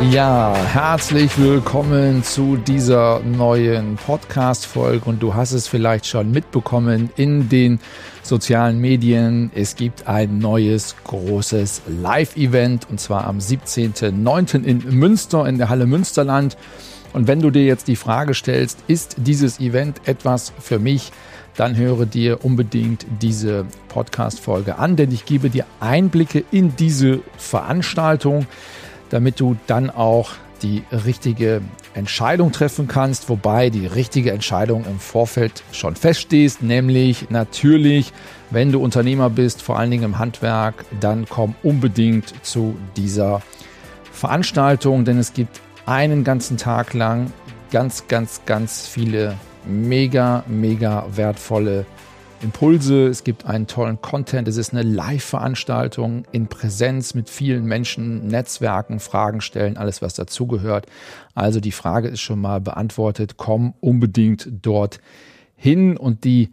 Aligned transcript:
Ja, 0.00 0.54
herzlich 0.54 1.36
willkommen 1.38 2.22
zu 2.22 2.56
dieser 2.56 3.18
neuen 3.18 3.96
Podcast-Folge 3.96 5.04
und 5.04 5.20
du 5.20 5.34
hast 5.34 5.50
es 5.50 5.66
vielleicht 5.66 6.06
schon 6.06 6.30
mitbekommen 6.30 7.10
in 7.16 7.48
den 7.48 7.80
sozialen 8.22 8.78
Medien. 8.78 9.50
Es 9.56 9.74
gibt 9.74 10.06
ein 10.06 10.38
neues 10.38 10.94
großes 11.02 11.82
Live-Event 12.00 12.88
und 12.88 13.00
zwar 13.00 13.26
am 13.26 13.38
17.09. 13.38 14.62
in 14.62 14.78
Münster 14.96 15.44
in 15.48 15.58
der 15.58 15.68
Halle 15.68 15.86
Münsterland. 15.86 16.56
Und 17.12 17.26
wenn 17.26 17.40
du 17.40 17.50
dir 17.50 17.64
jetzt 17.64 17.88
die 17.88 17.96
Frage 17.96 18.34
stellst, 18.34 18.78
ist 18.86 19.16
dieses 19.18 19.58
Event 19.58 20.02
etwas 20.04 20.52
für 20.60 20.78
mich, 20.78 21.10
dann 21.56 21.76
höre 21.76 22.06
dir 22.06 22.44
unbedingt 22.44 23.04
diese 23.20 23.66
Podcast-Folge 23.88 24.78
an, 24.78 24.94
denn 24.94 25.10
ich 25.10 25.24
gebe 25.24 25.50
dir 25.50 25.66
Einblicke 25.80 26.44
in 26.52 26.76
diese 26.76 27.18
Veranstaltung 27.36 28.46
damit 29.10 29.40
du 29.40 29.56
dann 29.66 29.90
auch 29.90 30.32
die 30.62 30.82
richtige 30.90 31.60
Entscheidung 31.94 32.52
treffen 32.52 32.88
kannst, 32.88 33.28
wobei 33.28 33.70
die 33.70 33.86
richtige 33.86 34.32
Entscheidung 34.32 34.84
im 34.86 34.98
Vorfeld 34.98 35.62
schon 35.72 35.96
feststeht, 35.96 36.62
nämlich 36.62 37.30
natürlich, 37.30 38.12
wenn 38.50 38.72
du 38.72 38.80
Unternehmer 38.80 39.30
bist, 39.30 39.62
vor 39.62 39.78
allen 39.78 39.90
Dingen 39.90 40.04
im 40.04 40.18
Handwerk, 40.18 40.84
dann 41.00 41.26
komm 41.28 41.54
unbedingt 41.62 42.34
zu 42.44 42.76
dieser 42.96 43.42
Veranstaltung, 44.12 45.04
denn 45.04 45.18
es 45.18 45.32
gibt 45.32 45.60
einen 45.86 46.24
ganzen 46.24 46.56
Tag 46.56 46.94
lang 46.94 47.32
ganz, 47.70 48.08
ganz, 48.08 48.42
ganz 48.46 48.86
viele 48.86 49.34
mega, 49.64 50.44
mega 50.46 51.06
wertvolle 51.14 51.86
Impulse, 52.40 53.08
es 53.08 53.24
gibt 53.24 53.46
einen 53.46 53.66
tollen 53.66 54.00
Content, 54.00 54.46
es 54.46 54.56
ist 54.56 54.72
eine 54.72 54.82
Live-Veranstaltung 54.82 56.24
in 56.30 56.46
Präsenz 56.46 57.14
mit 57.14 57.28
vielen 57.28 57.64
Menschen, 57.64 58.28
Netzwerken, 58.28 59.00
Fragen 59.00 59.40
stellen, 59.40 59.76
alles 59.76 60.02
was 60.02 60.14
dazugehört. 60.14 60.86
Also 61.34 61.60
die 61.60 61.72
Frage 61.72 62.08
ist 62.08 62.20
schon 62.20 62.40
mal 62.40 62.60
beantwortet, 62.60 63.36
komm 63.36 63.74
unbedingt 63.80 64.48
dort 64.62 65.00
hin 65.56 65.96
und 65.96 66.24
die 66.24 66.50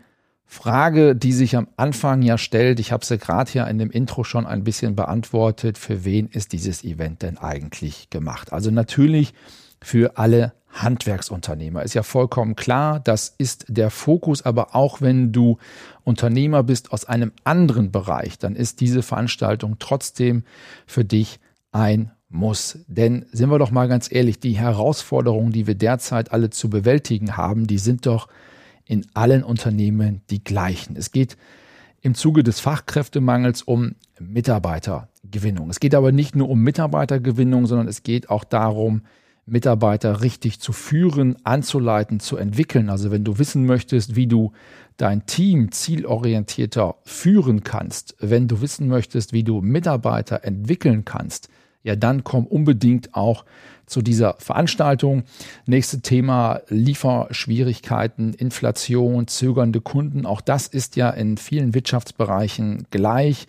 Frage, 0.48 1.16
die 1.16 1.34
sich 1.34 1.56
am 1.56 1.68
Anfang 1.76 2.22
ja 2.22 2.38
stellt, 2.38 2.80
ich 2.80 2.92
habe 2.92 3.06
sie 3.06 3.18
gerade 3.18 3.52
hier 3.52 3.68
in 3.68 3.78
dem 3.78 3.92
Intro 3.92 4.24
schon 4.24 4.46
ein 4.46 4.64
bisschen 4.64 4.96
beantwortet, 4.96 5.78
für 5.78 6.06
wen 6.06 6.28
ist 6.28 6.54
dieses 6.54 6.84
Event 6.84 7.22
denn 7.22 7.38
eigentlich 7.38 8.10
gemacht? 8.10 8.54
Also 8.54 8.72
natürlich 8.72 9.34
für 9.82 10.18
alle 10.18 10.54
Handwerksunternehmer. 10.76 11.84
Ist 11.84 11.96
ja 11.96 12.04
vollkommen 12.04 12.56
klar, 12.56 13.00
das 13.00 13.34
ist 13.38 13.66
der 13.68 13.90
Fokus, 13.90 14.44
aber 14.44 14.76
auch 14.76 15.02
wenn 15.02 15.32
du 15.32 15.58
Unternehmer 16.04 16.64
bist 16.64 16.92
aus 16.92 17.06
einem 17.06 17.32
anderen 17.44 17.92
Bereich, 17.92 18.38
dann 18.38 18.56
ist 18.56 18.82
diese 18.82 19.02
Veranstaltung 19.02 19.78
trotzdem 19.80 20.44
für 20.86 21.06
dich 21.06 21.40
ein 21.72 22.12
muss. 22.30 22.80
Denn 22.88 23.26
sind 23.32 23.50
wir 23.50 23.60
doch 23.60 23.72
mal 23.72 23.88
ganz 23.88 24.12
ehrlich, 24.12 24.40
die 24.40 24.58
Herausforderungen, 24.58 25.52
die 25.52 25.68
wir 25.68 25.76
derzeit 25.76 26.32
alle 26.32 26.50
zu 26.50 26.70
bewältigen 26.70 27.38
haben, 27.38 27.68
die 27.68 27.78
sind 27.78 28.06
doch 28.06 28.28
in 28.86 29.06
allen 29.14 29.44
Unternehmen 29.44 30.22
die 30.30 30.44
gleichen. 30.44 30.96
Es 30.96 31.12
geht 31.12 31.38
im 32.02 32.14
Zuge 32.14 32.44
des 32.44 32.60
Fachkräftemangels 32.60 33.64
um 33.64 33.96
Mitarbeitergewinnung. 34.20 35.70
Es 35.70 35.80
geht 35.80 35.96
aber 35.96 36.12
nicht 36.12 36.36
nur 36.36 36.50
um 36.50 36.62
Mitarbeitergewinnung, 36.62 37.66
sondern 37.66 37.88
es 37.88 38.04
geht 38.04 38.30
auch 38.30 38.44
darum, 38.44 39.02
Mitarbeiter 39.46 40.22
richtig 40.22 40.60
zu 40.60 40.74
führen, 40.74 41.36
anzuleiten, 41.44 42.20
zu 42.20 42.38
entwickeln. 42.38 42.90
Also 42.90 43.12
wenn 43.12 43.24
du 43.24 43.38
wissen 43.38 43.66
möchtest, 43.66 44.16
wie 44.16 44.28
du 44.28 44.54
dein 44.98 45.26
Team 45.26 45.72
zielorientierter 45.72 46.96
führen 47.04 47.64
kannst, 47.64 48.16
wenn 48.20 48.48
du 48.48 48.62
wissen 48.62 48.88
möchtest, 48.88 49.34
wie 49.34 49.44
du 49.44 49.62
Mitarbeiter 49.62 50.44
entwickeln 50.44 51.06
kannst, 51.06 51.50
ja, 51.84 51.96
dann 51.96 52.24
komm 52.24 52.48
unbedingt 52.48 53.14
auch 53.14 53.46
zu 53.86 54.02
dieser 54.02 54.34
Veranstaltung. 54.40 55.24
Nächste 55.68 56.02
Thema 56.02 56.62
Lieferschwierigkeiten, 56.70 58.34
Inflation, 58.34 59.28
zögernde 59.28 59.82
Kunden. 59.82 60.26
Auch 60.26 60.42
das 60.42 60.66
ist 60.66 60.96
ja 60.96 61.12
in 61.12 61.38
vielen 61.38 61.76
Wirtschaftsbereichen 61.76 62.88
gleich 62.90 63.46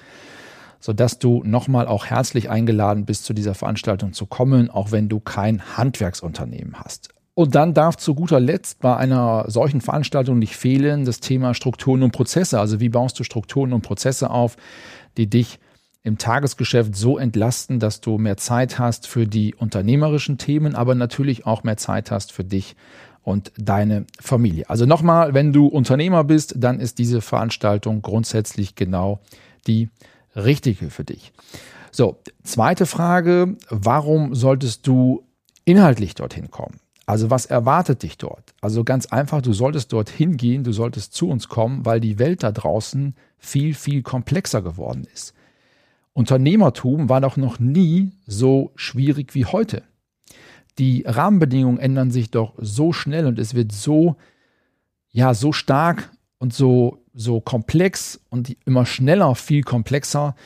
sodass 0.81 1.19
du 1.19 1.42
nochmal 1.44 1.87
auch 1.87 2.06
herzlich 2.06 2.50
eingeladen 2.50 3.04
bist, 3.04 3.25
zu 3.25 3.34
dieser 3.34 3.54
Veranstaltung 3.54 4.12
zu 4.12 4.26
kommen, 4.26 4.70
auch 4.70 4.92
wenn 4.92 5.09
du 5.09 5.20
kein 5.20 5.76
Handwerksunternehmen 5.76 6.76
hast. 6.78 7.10
Und 7.34 7.54
dann 7.54 7.75
darf 7.75 7.97
zu 7.97 8.14
guter 8.14 8.41
Letzt 8.41 8.81
bei 8.81 8.97
einer 8.97 9.44
solchen 9.48 9.82
Veranstaltung 9.82 10.38
nicht 10.38 10.56
fehlen 10.56 11.04
das 11.04 11.20
Thema 11.20 11.53
Strukturen 11.53 12.03
und 12.03 12.12
Prozesse. 12.12 12.59
Also 12.59 12.81
wie 12.81 12.88
baust 12.88 13.19
du 13.20 13.25
Strukturen 13.25 13.75
und 13.75 13.82
Prozesse 13.82 14.31
auf, 14.31 14.56
die 15.19 15.28
dich 15.28 15.59
im 16.03 16.16
Tagesgeschäft 16.16 16.94
so 16.94 17.19
entlasten, 17.19 17.78
dass 17.78 18.00
du 18.00 18.16
mehr 18.16 18.36
Zeit 18.36 18.78
hast 18.78 19.06
für 19.06 19.26
die 19.26 19.54
unternehmerischen 19.54 20.38
Themen, 20.38 20.75
aber 20.75 20.94
natürlich 20.94 21.44
auch 21.44 21.62
mehr 21.62 21.76
Zeit 21.76 22.10
hast 22.10 22.32
für 22.32 22.44
dich 22.44 22.76
und 23.22 23.53
deine 23.59 24.06
Familie. 24.20 24.70
Also 24.70 24.86
nochmal, 24.86 25.34
wenn 25.34 25.53
du 25.53 25.66
Unternehmer 25.66 26.22
bist, 26.22 26.54
dann 26.56 26.78
ist 26.78 26.98
diese 26.98 27.20
Veranstaltung 27.20 28.00
grundsätzlich 28.00 28.76
genau 28.76 29.19
die 29.66 29.91
Richtige 30.36 30.91
für 30.91 31.04
dich. 31.04 31.32
So, 31.91 32.19
zweite 32.42 32.86
Frage, 32.86 33.56
warum 33.70 34.34
solltest 34.34 34.86
du 34.86 35.24
inhaltlich 35.64 36.14
dorthin 36.14 36.50
kommen? 36.50 36.78
Also 37.06 37.30
was 37.30 37.47
erwartet 37.47 38.02
dich 38.02 38.19
dort? 38.19 38.52
Also 38.60 38.82
ganz 38.82 39.06
einfach, 39.06 39.41
du 39.41 39.52
solltest 39.52 39.92
dorthin 39.92 40.36
gehen, 40.36 40.64
du 40.64 40.72
solltest 40.72 41.14
zu 41.14 41.28
uns 41.28 41.48
kommen, 41.48 41.86
weil 41.86 42.00
die 42.00 42.19
Welt 42.19 42.42
da 42.42 42.50
draußen 42.50 43.14
viel, 43.38 43.74
viel 43.74 44.02
komplexer 44.02 44.60
geworden 44.60 45.06
ist. 45.12 45.32
Unternehmertum 46.12 47.08
war 47.08 47.20
doch 47.20 47.36
noch 47.36 47.58
nie 47.60 48.12
so 48.26 48.72
schwierig 48.74 49.34
wie 49.34 49.44
heute. 49.44 49.84
Die 50.78 51.04
Rahmenbedingungen 51.06 51.78
ändern 51.78 52.10
sich 52.10 52.30
doch 52.30 52.54
so 52.58 52.92
schnell 52.92 53.26
und 53.26 53.38
es 53.38 53.54
wird 53.54 53.70
so, 53.70 54.16
ja, 55.10 55.32
so 55.32 55.53
stark 55.53 56.10
und 56.38 56.52
so 56.52 57.02
so 57.16 57.41
komplex 57.41 58.20
und 58.28 58.56
immer 58.66 58.86
schneller 58.86 59.34
viel 59.34 59.62
komplexer, 59.62 60.36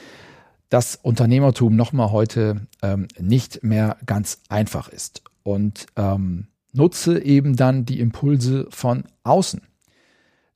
dass 0.69 0.95
Unternehmertum 0.95 1.75
nochmal 1.75 2.13
heute 2.13 2.67
ähm, 2.81 3.09
nicht 3.19 3.65
mehr 3.65 3.97
ganz 4.07 4.41
einfach 4.49 4.89
ist. 4.89 5.23
Und 5.43 5.87
ähm, 5.97 6.47
nutze 6.73 7.21
eben 7.23 7.57
dann 7.57 7.85
die 7.85 7.99
Impulse 7.99 8.69
von 8.71 9.05
außen. 9.25 9.63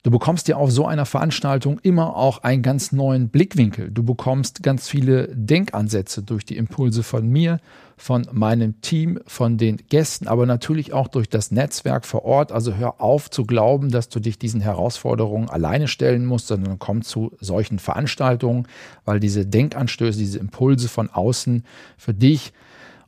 Du 0.05 0.11
bekommst 0.11 0.47
ja 0.47 0.57
auf 0.57 0.69
so 0.69 0.85
einer 0.85 1.07
Veranstaltung 1.07 1.79
immer 1.79 2.15
auch 2.15 2.43
einen 2.43 2.61
ganz 2.61 2.91
neuen 2.91 3.29
Blickwinkel. 3.29 3.89
Du 3.89 4.03
bekommst 4.03 4.61
ganz 4.61 4.87
viele 4.87 5.29
Denkansätze 5.33 6.21
durch 6.21 6.45
die 6.45 6.57
Impulse 6.57 7.01
von 7.01 7.27
mir, 7.27 7.59
von 7.97 8.27
meinem 8.31 8.79
Team, 8.81 9.19
von 9.25 9.57
den 9.57 9.77
Gästen, 9.89 10.27
aber 10.27 10.45
natürlich 10.45 10.93
auch 10.93 11.07
durch 11.07 11.27
das 11.27 11.49
Netzwerk 11.49 12.05
vor 12.05 12.23
Ort. 12.23 12.51
Also 12.51 12.75
hör 12.75 13.01
auf 13.01 13.31
zu 13.31 13.45
glauben, 13.45 13.89
dass 13.89 14.07
du 14.07 14.19
dich 14.19 14.37
diesen 14.37 14.61
Herausforderungen 14.61 15.49
alleine 15.49 15.87
stellen 15.87 16.27
musst, 16.27 16.49
sondern 16.49 16.77
komm 16.77 17.01
zu 17.01 17.31
solchen 17.41 17.79
Veranstaltungen, 17.79 18.67
weil 19.05 19.19
diese 19.19 19.47
Denkanstöße, 19.47 20.19
diese 20.19 20.37
Impulse 20.37 20.87
von 20.87 21.09
außen 21.09 21.63
für 21.97 22.13
dich 22.13 22.53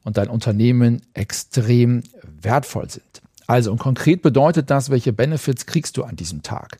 und 0.03 0.17
dein 0.17 0.29
Unternehmen 0.29 1.03
extrem 1.13 2.01
wertvoll 2.41 2.89
sind. 2.89 3.21
Also 3.47 3.71
und 3.71 3.79
konkret 3.79 4.21
bedeutet 4.21 4.69
das, 4.69 4.89
welche 4.89 5.13
Benefits 5.13 5.65
kriegst 5.65 5.97
du 5.97 6.03
an 6.03 6.15
diesem 6.15 6.43
Tag? 6.43 6.77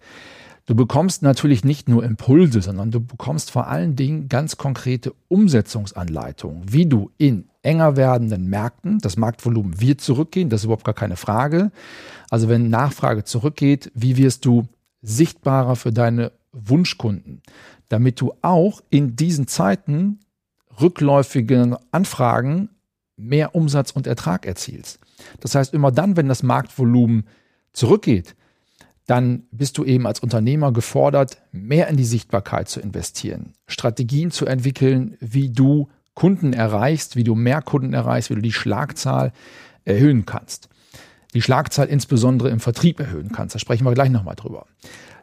Du 0.67 0.75
bekommst 0.75 1.23
natürlich 1.23 1.63
nicht 1.63 1.87
nur 1.87 2.03
Impulse, 2.03 2.61
sondern 2.61 2.91
du 2.91 2.99
bekommst 2.99 3.51
vor 3.51 3.67
allen 3.67 3.95
Dingen 3.95 4.27
ganz 4.27 4.57
konkrete 4.57 5.13
Umsetzungsanleitungen, 5.29 6.63
wie 6.69 6.85
du 6.85 7.09
in 7.17 7.45
enger 7.63 7.95
werdenden 7.95 8.49
Märkten, 8.49 8.99
das 8.99 9.15
Marktvolumen 9.15 9.79
wird 9.79 10.01
zurückgehen, 10.01 10.49
das 10.49 10.61
ist 10.61 10.65
überhaupt 10.65 10.83
gar 10.83 10.93
keine 10.93 11.15
Frage. 11.15 11.71
Also 12.29 12.49
wenn 12.49 12.69
Nachfrage 12.69 13.23
zurückgeht, 13.23 13.91
wie 13.95 14.17
wirst 14.17 14.43
du 14.43 14.67
sichtbarer 15.01 15.77
für 15.77 15.93
deine 15.93 16.33
Wunschkunden, 16.51 17.41
damit 17.87 18.19
du 18.19 18.33
auch 18.41 18.81
in 18.89 19.15
diesen 19.15 19.47
Zeiten 19.47 20.19
rückläufigen 20.81 21.77
Anfragen 21.91 22.69
mehr 23.17 23.55
Umsatz 23.55 23.91
und 23.91 24.07
Ertrag 24.07 24.45
erzielst. 24.45 24.99
Das 25.39 25.55
heißt, 25.55 25.73
immer 25.73 25.91
dann, 25.91 26.15
wenn 26.15 26.27
das 26.27 26.43
Marktvolumen 26.43 27.27
zurückgeht, 27.73 28.35
dann 29.07 29.43
bist 29.51 29.77
du 29.77 29.85
eben 29.85 30.05
als 30.05 30.19
Unternehmer 30.19 30.71
gefordert, 30.71 31.37
mehr 31.51 31.87
in 31.87 31.97
die 31.97 32.05
Sichtbarkeit 32.05 32.69
zu 32.69 32.79
investieren, 32.79 33.53
Strategien 33.65 34.31
zu 34.31 34.45
entwickeln, 34.45 35.17
wie 35.19 35.49
du 35.49 35.87
Kunden 36.13 36.53
erreichst, 36.53 37.15
wie 37.15 37.23
du 37.23 37.33
mehr 37.33 37.61
Kunden 37.61 37.93
erreichst, 37.93 38.29
wie 38.29 38.35
du 38.35 38.41
die 38.41 38.51
Schlagzahl 38.51 39.31
erhöhen 39.85 40.25
kannst. 40.25 40.67
Die 41.33 41.41
Schlagzahl 41.41 41.87
insbesondere 41.87 42.49
im 42.49 42.59
Vertrieb 42.59 42.99
erhöhen 42.99 43.31
kannst. 43.31 43.55
Da 43.55 43.59
sprechen 43.59 43.85
wir 43.85 43.93
gleich 43.93 44.09
nochmal 44.09 44.35
drüber. 44.35 44.65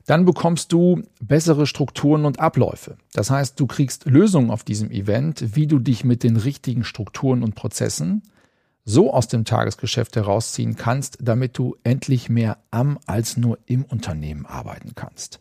Dann 0.06 0.25
bekommst 0.25 0.73
du 0.73 1.03
bessere 1.21 1.67
Strukturen 1.67 2.25
und 2.27 2.39
Abläufe. 2.39 2.97
Das 3.15 3.31
heißt, 3.31 3.59
du 3.59 3.67
kriegst 3.67 4.05
Lösungen 4.05 4.51
auf 4.51 4.62
diesem 4.62 4.91
Event, 4.91 5.56
wie 5.56 5.67
du 5.67 5.79
dich 5.79 6.05
mit 6.05 6.23
den 6.23 6.37
richtigen 6.37 6.85
Strukturen 6.85 7.43
und 7.43 7.55
Prozessen 7.55 8.23
so 8.85 9.12
aus 9.12 9.29
dem 9.29 9.45
Tagesgeschäft 9.45 10.15
herausziehen 10.17 10.77
kannst, 10.77 11.19
damit 11.23 11.56
du 11.56 11.77
endlich 11.85 12.29
mehr 12.29 12.59
am 12.71 12.99
als 13.06 13.37
nur 13.39 13.59
im 13.65 13.85
Unternehmen 13.85 14.45
arbeiten 14.45 14.93
kannst. 14.95 15.41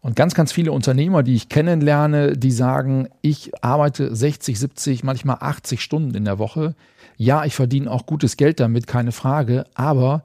Und 0.00 0.16
ganz, 0.16 0.34
ganz 0.34 0.50
viele 0.50 0.72
Unternehmer, 0.72 1.22
die 1.22 1.36
ich 1.36 1.48
kennenlerne, 1.48 2.36
die 2.36 2.50
sagen, 2.50 3.08
ich 3.20 3.52
arbeite 3.62 4.14
60, 4.14 4.58
70, 4.58 5.04
manchmal 5.04 5.36
80 5.38 5.80
Stunden 5.80 6.16
in 6.16 6.24
der 6.24 6.40
Woche. 6.40 6.74
Ja, 7.16 7.44
ich 7.44 7.54
verdiene 7.54 7.88
auch 7.88 8.04
gutes 8.04 8.36
Geld 8.36 8.58
damit, 8.58 8.88
keine 8.88 9.12
Frage, 9.12 9.64
aber 9.74 10.24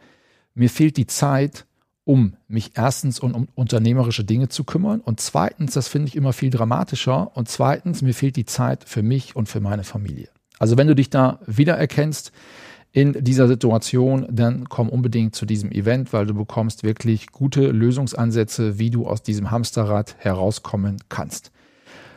mir 0.56 0.72
fehlt 0.72 0.98
die 0.98 1.06
Zeit, 1.06 1.68
um 2.08 2.38
mich 2.48 2.72
erstens 2.76 3.20
um, 3.20 3.36
um 3.36 3.48
unternehmerische 3.54 4.24
Dinge 4.24 4.48
zu 4.48 4.64
kümmern 4.64 5.02
und 5.02 5.20
zweitens, 5.20 5.74
das 5.74 5.90
finde 5.90 6.08
ich 6.08 6.16
immer 6.16 6.32
viel 6.32 6.50
dramatischer 6.50 7.36
und 7.36 7.50
zweitens, 7.50 8.02
mir 8.02 8.14
fehlt 8.14 8.38
die 8.38 8.46
Zeit 8.46 8.86
für 8.86 9.04
mich 9.04 9.36
und 9.36 9.50
für 9.50 9.60
meine 9.60 9.84
Familie. 9.84 10.30
Also 10.58 10.78
wenn 10.78 10.88
du 10.88 10.96
dich 10.96 11.10
da 11.10 11.40
wiedererkennst 11.46 12.32
in 12.94 13.12
dieser 13.26 13.50
Situation, 13.50 14.26
dann 14.32 14.70
komm 14.70 14.88
unbedingt 14.88 15.36
zu 15.36 15.46
diesem 15.46 15.70
Event, 15.70 16.14
weil 16.14 16.26
du 16.26 16.34
bekommst 16.34 16.84
wirklich 16.84 17.28
gute 17.34 17.68
Lösungsansätze, 17.68 18.80
wie 18.80 18.90
du 18.90 19.06
aus 19.06 19.22
diesem 19.22 19.52
Hamsterrad 19.52 20.16
herauskommen 20.18 20.98
kannst. 21.10 21.52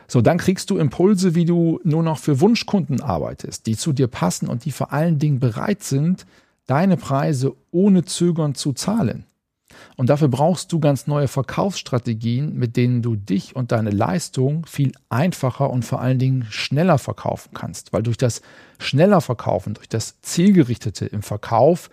So, 0.07 0.21
dann 0.21 0.37
kriegst 0.37 0.69
du 0.69 0.77
Impulse, 0.77 1.35
wie 1.35 1.45
du 1.45 1.81
nur 1.83 2.01
noch 2.01 2.17
für 2.17 2.39
Wunschkunden 2.39 3.01
arbeitest, 3.01 3.65
die 3.65 3.75
zu 3.75 3.91
dir 3.91 4.07
passen 4.07 4.47
und 4.47 4.63
die 4.63 4.71
vor 4.71 4.93
allen 4.93 5.19
Dingen 5.19 5.39
bereit 5.39 5.83
sind, 5.83 6.25
deine 6.65 6.95
Preise 6.95 7.53
ohne 7.71 8.05
Zögern 8.05 8.55
zu 8.55 8.71
zahlen. 8.71 9.25
Und 9.97 10.09
dafür 10.09 10.27
brauchst 10.27 10.71
du 10.71 10.79
ganz 10.79 11.07
neue 11.07 11.27
Verkaufsstrategien, 11.27 12.55
mit 12.55 12.77
denen 12.77 13.01
du 13.01 13.15
dich 13.15 13.55
und 13.55 13.71
deine 13.71 13.91
Leistung 13.91 14.65
viel 14.65 14.91
einfacher 15.09 15.69
und 15.69 15.85
vor 15.85 16.01
allen 16.01 16.19
Dingen 16.19 16.45
schneller 16.49 16.97
verkaufen 16.97 17.51
kannst. 17.53 17.93
Weil 17.93 18.03
durch 18.03 18.17
das 18.17 18.41
schneller 18.79 19.21
Verkaufen, 19.21 19.73
durch 19.73 19.89
das 19.89 20.21
Zielgerichtete 20.21 21.05
im 21.05 21.21
Verkauf, 21.21 21.89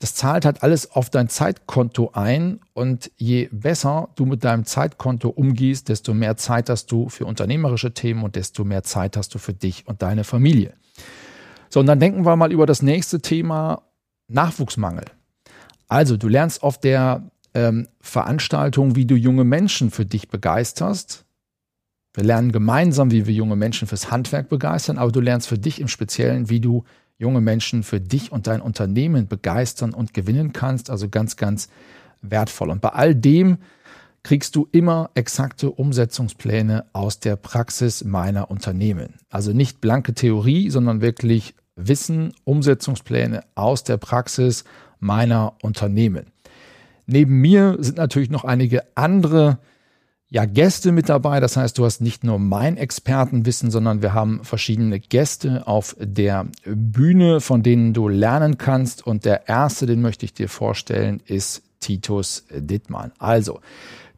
das 0.00 0.14
zahlt 0.14 0.44
halt 0.44 0.62
alles 0.62 0.92
auf 0.92 1.08
dein 1.08 1.28
Zeitkonto 1.28 2.10
ein. 2.12 2.60
Und 2.74 3.10
je 3.16 3.48
besser 3.52 4.10
du 4.16 4.26
mit 4.26 4.44
deinem 4.44 4.64
Zeitkonto 4.64 5.28
umgehst, 5.28 5.88
desto 5.88 6.14
mehr 6.14 6.36
Zeit 6.36 6.68
hast 6.68 6.92
du 6.92 7.08
für 7.08 7.26
unternehmerische 7.26 7.94
Themen 7.94 8.22
und 8.22 8.36
desto 8.36 8.64
mehr 8.64 8.82
Zeit 8.82 9.16
hast 9.16 9.34
du 9.34 9.38
für 9.38 9.54
dich 9.54 9.86
und 9.86 10.02
deine 10.02 10.24
Familie. 10.24 10.74
So, 11.70 11.80
und 11.80 11.86
dann 11.86 12.00
denken 12.00 12.24
wir 12.26 12.36
mal 12.36 12.52
über 12.52 12.66
das 12.66 12.82
nächste 12.82 13.20
Thema 13.20 13.82
Nachwuchsmangel. 14.28 15.06
Also, 15.88 16.16
du 16.16 16.28
lernst 16.28 16.62
auf 16.62 16.78
der 16.78 17.30
ähm, 17.54 17.88
Veranstaltung, 18.00 18.96
wie 18.96 19.06
du 19.06 19.14
junge 19.14 19.44
Menschen 19.44 19.90
für 19.90 20.04
dich 20.04 20.28
begeisterst. 20.28 21.24
Wir 22.14 22.24
lernen 22.24 22.52
gemeinsam, 22.52 23.10
wie 23.10 23.26
wir 23.26 23.34
junge 23.34 23.56
Menschen 23.56 23.88
fürs 23.88 24.10
Handwerk 24.10 24.48
begeistern, 24.48 24.98
aber 24.98 25.10
du 25.10 25.20
lernst 25.20 25.48
für 25.48 25.58
dich 25.58 25.80
im 25.80 25.88
Speziellen, 25.88 26.48
wie 26.48 26.60
du 26.60 26.84
junge 27.18 27.40
Menschen 27.40 27.82
für 27.82 28.00
dich 28.00 28.32
und 28.32 28.46
dein 28.46 28.60
Unternehmen 28.60 29.26
begeistern 29.26 29.94
und 29.94 30.14
gewinnen 30.14 30.52
kannst. 30.52 30.90
Also 30.90 31.08
ganz, 31.08 31.36
ganz 31.36 31.68
wertvoll. 32.22 32.70
Und 32.70 32.80
bei 32.80 32.90
all 32.90 33.14
dem 33.14 33.58
kriegst 34.22 34.56
du 34.56 34.68
immer 34.72 35.10
exakte 35.14 35.70
Umsetzungspläne 35.70 36.86
aus 36.92 37.20
der 37.20 37.36
Praxis 37.36 38.04
meiner 38.04 38.50
Unternehmen. 38.50 39.14
Also 39.28 39.52
nicht 39.52 39.80
blanke 39.80 40.14
Theorie, 40.14 40.70
sondern 40.70 41.00
wirklich 41.00 41.54
Wissen, 41.76 42.32
Umsetzungspläne 42.44 43.42
aus 43.54 43.84
der 43.84 43.96
Praxis 43.96 44.64
meiner 45.04 45.54
Unternehmen. 45.62 46.26
Neben 47.06 47.40
mir 47.40 47.76
sind 47.78 47.98
natürlich 47.98 48.30
noch 48.30 48.44
einige 48.44 48.82
andere 48.96 49.58
ja, 50.30 50.46
Gäste 50.46 50.90
mit 50.90 51.08
dabei. 51.08 51.38
Das 51.38 51.56
heißt, 51.56 51.78
du 51.78 51.84
hast 51.84 52.00
nicht 52.00 52.24
nur 52.24 52.38
mein 52.38 52.76
Expertenwissen, 52.76 53.70
sondern 53.70 54.02
wir 54.02 54.14
haben 54.14 54.42
verschiedene 54.42 54.98
Gäste 54.98 55.66
auf 55.68 55.94
der 56.00 56.48
Bühne, 56.64 57.40
von 57.40 57.62
denen 57.62 57.92
du 57.92 58.08
lernen 58.08 58.58
kannst. 58.58 59.06
Und 59.06 59.26
der 59.26 59.48
erste, 59.48 59.86
den 59.86 60.00
möchte 60.00 60.24
ich 60.24 60.34
dir 60.34 60.48
vorstellen, 60.48 61.20
ist 61.26 61.62
Titus 61.78 62.46
Dittmann. 62.50 63.12
Also, 63.18 63.60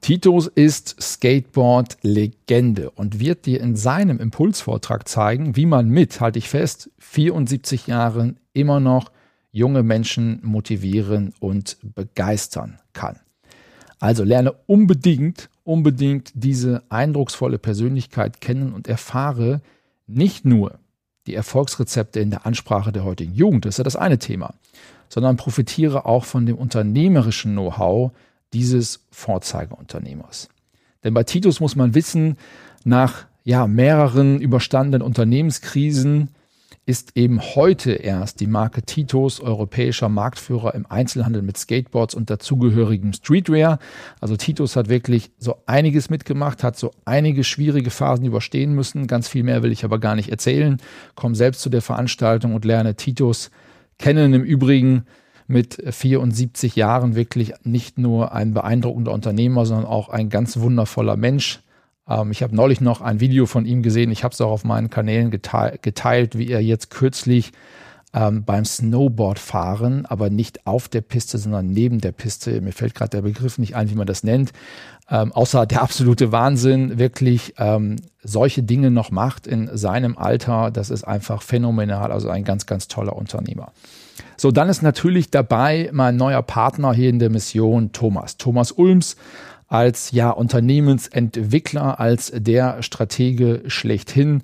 Titus 0.01 0.47
ist 0.47 0.97
Skateboard-Legende 1.03 2.91
und 2.91 3.19
wird 3.19 3.45
dir 3.45 3.61
in 3.61 3.75
seinem 3.75 4.21
Impulsvortrag 4.21 5.09
zeigen, 5.09 5.57
wie 5.57 5.67
man 5.67 5.89
mit, 5.89 6.21
halte 6.21 6.39
ich 6.39 6.49
fest, 6.49 6.91
74 6.99 7.89
Jahren 7.89 8.39
immer 8.53 8.79
noch 8.79 9.11
junge 9.57 9.83
Menschen 9.83 10.39
motivieren 10.43 11.33
und 11.41 11.79
begeistern 11.95 12.79
kann. 12.93 13.19
Also 13.99 14.23
lerne 14.23 14.53
unbedingt, 14.67 15.49
unbedingt 15.65 16.31
diese 16.35 16.83
eindrucksvolle 16.91 17.59
Persönlichkeit 17.59 18.43
kennen 18.43 18.75
und 18.75 18.87
erfahre 18.87 19.63
nicht 20.07 20.45
nur 20.45 20.79
die 21.27 21.35
Erfolgsrezepte 21.35 22.21
in 22.21 22.31
der 22.31 22.45
Ansprache 22.45 22.93
der 22.93 23.05
heutigen 23.05 23.33
Jugend, 23.33 23.65
das 23.65 23.75
ist 23.75 23.79
ja 23.79 23.85
das 23.85 23.97
eine 23.97 24.19
Thema, 24.19 24.53
sondern 25.09 25.39
profitiere 25.39 26.05
auch 26.05 26.27
von 26.27 26.45
dem 26.45 26.57
unternehmerischen 26.57 27.53
Know-how 27.53 28.13
dieses 28.53 29.07
Vorzeigeunternehmers. 29.11 30.51
Denn 31.03 31.15
bei 31.15 31.25
Titus 31.25 31.61
muss 31.61 31.77
man 31.77 31.95
wissen, 31.95 32.37
nach 32.85 33.25
ja, 33.43 33.67
mehreren 33.67 34.39
überstandenen 34.39 35.01
Unternehmenskrisen 35.01 36.29
ist 36.87 37.17
eben 37.17 37.41
heute 37.41 37.93
erst 37.93 38.39
die 38.39 38.47
Marke 38.47 38.81
Titos 38.81 39.41
europäischer 39.41 40.09
Marktführer 40.09 40.73
im 40.77 40.87
Einzelhandel 40.87 41.43
mit 41.43 41.59
Skateboards 41.59 42.15
und 42.15 42.31
dazugehörigem 42.31 43.13
Streetwear. 43.13 43.81
Also 44.21 44.37
Titos 44.37 44.77
hat 44.77 44.89
wirklich 44.89 45.33
so 45.39 45.57
einiges 45.67 46.11
mitgemacht, 46.11 46.63
hat 46.63 46.77
so 46.79 46.93
einige 47.05 47.43
schwierige 47.43 47.91
Phasen 47.91 48.25
überstehen 48.25 48.73
müssen. 48.73 49.09
Ganz 49.09 49.27
viel 49.27 49.43
mehr 49.43 49.65
will 49.65 49.73
ich 49.73 49.85
aber 49.85 49.99
gar 49.99 50.15
nicht 50.15 50.31
erzählen. 50.31 50.81
Komm 51.17 51.35
selbst 51.35 51.61
zu 51.61 51.71
der 51.71 51.83
Veranstaltung 51.83 52.55
und 52.55 52.65
lerne 52.65 52.95
Titos 52.95 53.51
kennen. 53.99 54.33
Im 54.33 54.45
Übrigen 54.45 55.07
mit 55.49 55.83
74 55.91 56.77
Jahren 56.77 57.17
wirklich 57.17 57.53
nicht 57.65 57.99
nur 57.99 58.33
ein 58.33 58.55
beeindruckender 58.55 59.11
Unternehmer, 59.11 59.67
sondern 59.67 59.87
auch 59.87 60.09
ein 60.09 60.29
ganz 60.29 60.59
wundervoller 60.61 61.17
Mensch 61.17 61.61
ähm, 62.09 62.31
ich 62.31 62.43
habe 62.43 62.55
neulich 62.55 62.81
noch 62.81 63.01
ein 63.01 63.21
Video 63.21 63.47
von 63.47 63.67
ihm 63.67 63.83
gesehen. 63.83 64.11
Ich 64.11 64.25
habe 64.25 64.33
es 64.33 64.41
auch 64.41 64.51
auf 64.51 64.65
meinen 64.65 64.91
Kanälen 64.91 65.31
geteilt, 65.31 65.83
geteilt 65.83 66.39
wie 66.39 66.51
er 66.51 66.61
jetzt 66.61 66.91
kürzlich 66.91 67.53
ähm, 68.15 68.45
beim 68.45 68.65
Snowboardfahren, 68.65 70.07
aber 70.07 70.31
nicht 70.31 70.67
auf 70.67 70.89
der 70.89 71.03
Piste, 71.03 71.39
sondern 71.39 71.71
neben 71.71 72.01
der 72.01 72.13
Piste. 72.13 72.61
Mir 72.61 72.73
fällt 72.73 72.95
gerade 72.95 73.11
der 73.11 73.23
Begriff 73.23 73.59
nicht 73.59 73.77
ein, 73.77 73.91
wie 73.91 73.95
man 73.95 74.07
das 74.07 74.25
nennt. 74.25 74.53
Ähm, 75.11 75.33
außer 75.33 75.67
der 75.67 75.83
absolute 75.83 76.33
Wahnsinn, 76.33 76.99
wirklich 76.99 77.55
ähm, 77.59 77.97
solche 78.23 78.63
Dinge 78.63 78.91
noch 78.91 79.11
macht 79.11 79.47
in 79.47 79.69
seinem 79.77 80.17
Alter. 80.17 80.71
Das 80.71 80.91
ist 80.91 81.05
einfach 81.05 81.43
phänomenal. 81.43 82.11
Also 82.11 82.31
ein 82.31 82.45
ganz, 82.45 82.67
ganz 82.67 82.89
toller 82.89 83.15
Unternehmer. 83.15 83.73
So, 84.39 84.51
dann 84.51 84.69
ist 84.69 84.83
natürlich 84.83 85.31
dabei 85.31 85.91
mein 85.93 86.17
neuer 86.17 86.43
Partner 86.43 86.93
hier 86.93 87.11
in 87.11 87.19
der 87.19 87.31
Mission, 87.31 87.93
Thomas. 87.93 88.37
Thomas 88.37 88.73
Ulms 88.73 89.17
als 89.69 90.11
ja 90.13 90.31
Unternehmensentwickler, 90.31 91.99
als 91.99 92.33
der 92.35 92.83
Stratege 92.83 93.63
schlechthin. 93.67 94.43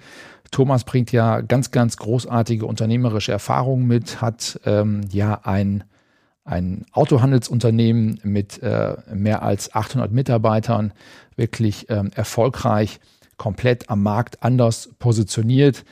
Thomas 0.50 0.84
bringt 0.84 1.12
ja 1.12 1.40
ganz, 1.40 1.70
ganz 1.70 1.96
großartige 1.96 2.66
unternehmerische 2.66 3.32
Erfahrungen 3.32 3.86
mit, 3.86 4.20
hat 4.20 4.60
ähm, 4.66 5.02
ja 5.10 5.40
ein, 5.44 5.84
ein 6.44 6.84
Autohandelsunternehmen 6.92 8.20
mit 8.22 8.62
äh, 8.62 8.96
mehr 9.14 9.42
als 9.42 9.74
800 9.74 10.12
Mitarbeitern, 10.12 10.92
wirklich 11.36 11.88
ähm, 11.88 12.10
erfolgreich, 12.14 13.00
komplett 13.38 13.88
am 13.88 14.02
Markt 14.02 14.42
anders 14.42 14.90
positioniert, 14.98 15.84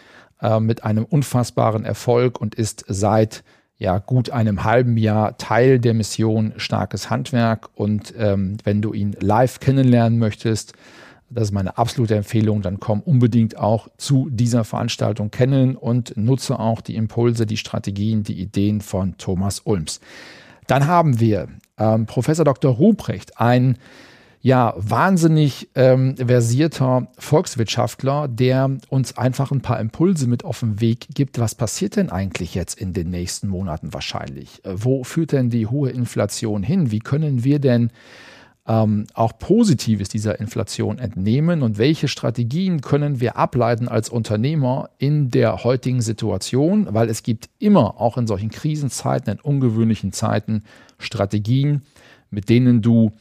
äh, 0.42 0.60
mit 0.60 0.84
einem 0.84 1.04
unfassbaren 1.04 1.84
Erfolg 1.84 2.40
und 2.40 2.54
ist 2.54 2.84
seit 2.86 3.42
ja 3.80 3.98
gut 3.98 4.30
einem 4.30 4.62
halben 4.62 4.96
Jahr 4.98 5.38
Teil 5.38 5.80
der 5.80 5.94
Mission 5.94 6.52
Starkes 6.58 7.10
Handwerk. 7.10 7.70
Und 7.74 8.14
ähm, 8.16 8.58
wenn 8.62 8.82
du 8.82 8.92
ihn 8.92 9.16
live 9.20 9.58
kennenlernen 9.58 10.18
möchtest, 10.18 10.74
das 11.30 11.44
ist 11.44 11.52
meine 11.52 11.78
absolute 11.78 12.14
Empfehlung, 12.14 12.60
dann 12.60 12.78
komm 12.78 13.00
unbedingt 13.00 13.56
auch 13.56 13.88
zu 13.96 14.28
dieser 14.30 14.64
Veranstaltung 14.64 15.30
kennen 15.30 15.76
und 15.76 16.16
nutze 16.16 16.58
auch 16.58 16.82
die 16.82 16.96
Impulse, 16.96 17.46
die 17.46 17.56
Strategien, 17.56 18.22
die 18.22 18.38
Ideen 18.38 18.82
von 18.82 19.16
Thomas 19.16 19.60
Ulms. 19.64 20.00
Dann 20.66 20.86
haben 20.86 21.18
wir 21.18 21.48
ähm, 21.78 22.04
Professor 22.04 22.44
Dr. 22.44 22.74
Ruprecht, 22.74 23.40
ein 23.40 23.78
ja, 24.42 24.72
wahnsinnig 24.76 25.68
ähm, 25.74 26.16
versierter 26.16 27.08
Volkswirtschaftler, 27.18 28.26
der 28.26 28.78
uns 28.88 29.18
einfach 29.18 29.50
ein 29.50 29.60
paar 29.60 29.78
Impulse 29.78 30.26
mit 30.26 30.44
auf 30.46 30.60
den 30.60 30.80
Weg 30.80 31.08
gibt. 31.14 31.38
Was 31.38 31.54
passiert 31.54 31.96
denn 31.96 32.08
eigentlich 32.08 32.54
jetzt 32.54 32.80
in 32.80 32.94
den 32.94 33.10
nächsten 33.10 33.48
Monaten 33.48 33.92
wahrscheinlich? 33.92 34.64
Äh, 34.64 34.72
wo 34.76 35.04
führt 35.04 35.32
denn 35.32 35.50
die 35.50 35.66
hohe 35.66 35.90
Inflation 35.90 36.62
hin? 36.62 36.90
Wie 36.90 37.00
können 37.00 37.44
wir 37.44 37.58
denn 37.58 37.90
ähm, 38.66 39.06
auch 39.12 39.38
Positives 39.38 40.08
dieser 40.08 40.40
Inflation 40.40 40.98
entnehmen 40.98 41.62
und 41.62 41.76
welche 41.76 42.08
Strategien 42.08 42.80
können 42.80 43.20
wir 43.20 43.36
ableiten 43.36 43.88
als 43.88 44.08
Unternehmer 44.08 44.88
in 44.96 45.30
der 45.30 45.64
heutigen 45.64 46.00
Situation, 46.00 46.86
weil 46.90 47.10
es 47.10 47.22
gibt 47.22 47.50
immer, 47.58 48.00
auch 48.00 48.16
in 48.16 48.26
solchen 48.26 48.50
Krisenzeiten, 48.50 49.34
in 49.34 49.40
ungewöhnlichen 49.40 50.12
Zeiten, 50.12 50.62
Strategien, 50.98 51.82
mit 52.30 52.48
denen 52.48 52.80
du 52.80 53.12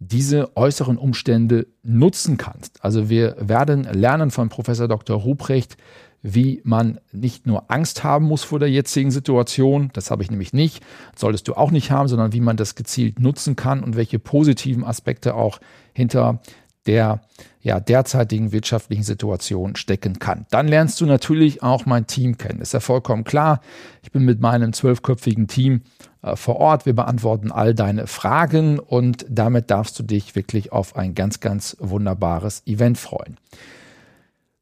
diese 0.00 0.56
äußeren 0.56 0.96
Umstände 0.96 1.66
nutzen 1.82 2.38
kannst. 2.38 2.82
Also 2.82 3.08
wir 3.08 3.36
werden 3.38 3.84
lernen 3.84 4.30
von 4.30 4.48
Professor 4.48 4.88
Dr. 4.88 5.20
Ruprecht, 5.20 5.76
wie 6.22 6.60
man 6.64 7.00
nicht 7.12 7.46
nur 7.46 7.70
Angst 7.70 8.02
haben 8.02 8.26
muss 8.26 8.42
vor 8.42 8.58
der 8.58 8.70
jetzigen 8.70 9.10
Situation, 9.10 9.90
das 9.92 10.10
habe 10.10 10.22
ich 10.22 10.30
nämlich 10.30 10.52
nicht, 10.52 10.82
solltest 11.16 11.48
du 11.48 11.54
auch 11.54 11.70
nicht 11.70 11.90
haben, 11.90 12.08
sondern 12.08 12.32
wie 12.32 12.40
man 12.40 12.56
das 12.56 12.74
gezielt 12.74 13.20
nutzen 13.20 13.56
kann 13.56 13.82
und 13.82 13.96
welche 13.96 14.18
positiven 14.18 14.84
Aspekte 14.84 15.34
auch 15.34 15.60
hinter 15.94 16.40
der 16.86 17.20
ja, 17.60 17.78
derzeitigen 17.78 18.52
wirtschaftlichen 18.52 19.02
Situation 19.02 19.76
stecken 19.76 20.18
kann. 20.18 20.46
Dann 20.50 20.66
lernst 20.66 21.00
du 21.00 21.06
natürlich 21.06 21.62
auch 21.62 21.84
mein 21.84 22.06
Team 22.06 22.38
kennen. 22.38 22.62
Ist 22.62 22.72
ja 22.72 22.80
vollkommen 22.80 23.24
klar. 23.24 23.60
Ich 24.02 24.12
bin 24.12 24.24
mit 24.24 24.40
meinem 24.40 24.72
zwölfköpfigen 24.72 25.46
Team 25.46 25.82
vor 26.34 26.56
Ort. 26.56 26.86
Wir 26.86 26.94
beantworten 26.94 27.52
all 27.52 27.74
deine 27.74 28.06
Fragen 28.06 28.78
und 28.78 29.26
damit 29.28 29.70
darfst 29.70 29.98
du 29.98 30.02
dich 30.02 30.36
wirklich 30.36 30.72
auf 30.72 30.96
ein 30.96 31.14
ganz, 31.14 31.40
ganz 31.40 31.76
wunderbares 31.80 32.62
Event 32.66 32.98
freuen. 32.98 33.36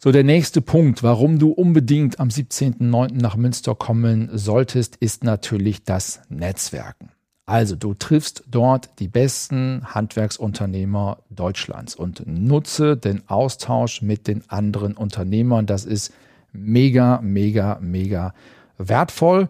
So, 0.00 0.12
der 0.12 0.22
nächste 0.22 0.60
Punkt, 0.60 1.02
warum 1.02 1.40
du 1.40 1.50
unbedingt 1.50 2.20
am 2.20 2.28
17.09. 2.28 3.20
nach 3.20 3.36
Münster 3.36 3.74
kommen 3.74 4.30
solltest, 4.32 4.94
ist 4.96 5.24
natürlich 5.24 5.82
das 5.82 6.20
Netzwerken. 6.28 7.10
Also 7.46 7.74
du 7.74 7.94
triffst 7.94 8.44
dort 8.46 8.90
die 9.00 9.08
besten 9.08 9.82
Handwerksunternehmer 9.86 11.18
Deutschlands 11.30 11.96
und 11.96 12.22
nutze 12.26 12.96
den 12.96 13.28
Austausch 13.28 14.02
mit 14.02 14.28
den 14.28 14.44
anderen 14.48 14.94
Unternehmern. 14.94 15.66
Das 15.66 15.84
ist 15.84 16.12
mega, 16.52 17.20
mega, 17.22 17.78
mega 17.80 18.34
wertvoll. 18.76 19.48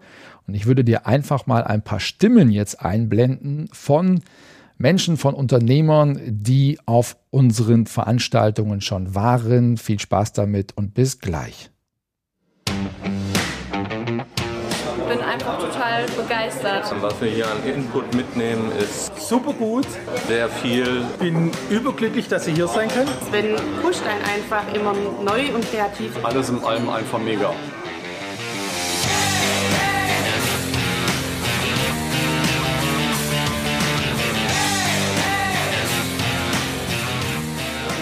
Und 0.48 0.54
ich 0.54 0.64
würde 0.66 0.82
dir 0.82 1.06
einfach 1.06 1.46
mal 1.46 1.62
ein 1.62 1.82
paar 1.82 2.00
Stimmen 2.00 2.50
jetzt 2.50 2.82
einblenden 2.82 3.68
von 3.70 4.22
Menschen, 4.78 5.18
von 5.18 5.34
Unternehmern, 5.34 6.18
die 6.26 6.78
auf 6.86 7.18
unseren 7.28 7.84
Veranstaltungen 7.84 8.80
schon 8.80 9.14
waren. 9.14 9.76
Viel 9.76 10.00
Spaß 10.00 10.32
damit 10.32 10.74
und 10.74 10.94
bis 10.94 11.18
gleich. 11.18 11.68
Ich 12.66 12.74
bin 15.14 15.20
einfach 15.20 15.58
total 15.58 16.06
begeistert. 16.16 16.94
Was 17.00 17.20
wir 17.20 17.28
hier 17.30 17.46
an 17.46 17.64
Input 17.64 18.14
mitnehmen, 18.14 18.72
ist 18.78 19.28
super 19.28 19.52
gut. 19.52 19.86
Sehr 20.28 20.48
viel. 20.48 21.02
Ich 21.12 21.18
bin 21.18 21.50
überglücklich, 21.68 22.28
dass 22.28 22.46
Sie 22.46 22.52
hier 22.52 22.68
sein 22.68 22.88
können. 22.88 23.10
Sven 23.28 23.56
pusht 23.82 24.02
einen 24.06 24.22
einfach 24.24 24.64
immer 24.74 24.94
neu 25.24 25.54
und 25.54 25.70
kreativ. 25.70 26.12
Alles 26.22 26.48
in 26.48 26.62
allem 26.64 26.88
einfach 26.88 27.18
mega. 27.18 27.52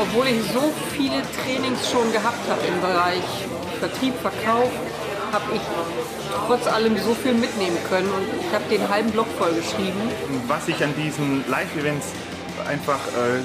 Obwohl 0.09 0.29
ich 0.29 0.43
so 0.53 0.73
viele 0.93 1.23
Trainings 1.43 1.91
schon 1.91 2.13
gehabt 2.13 2.49
habe 2.49 2.61
im 2.67 2.81
Bereich 2.81 3.25
Vertrieb, 3.81 4.15
Verkauf, 4.21 4.71
habe 5.33 5.45
ich 5.55 5.61
trotz 6.47 6.67
allem 6.67 6.97
so 6.99 7.15
viel 7.15 7.35
mitnehmen 7.35 7.77
können 7.89 8.09
und 8.09 8.27
ich 8.41 8.53
habe 8.55 8.65
den 8.71 8.89
halben 8.89 9.11
Blog 9.11 9.27
vollgeschrieben. 9.39 10.01
Was 10.47 10.69
ich 10.69 10.83
an 10.83 10.95
diesen 10.97 11.45
Live-Events 11.49 12.07
einfach 12.69 13.01
äh, 13.09 13.41